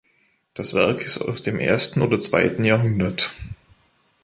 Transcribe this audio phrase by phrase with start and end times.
[0.55, 2.81] Das Werk ist aus dem ersten oder zweiten Jh.